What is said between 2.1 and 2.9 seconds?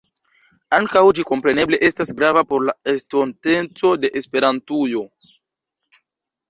grava por la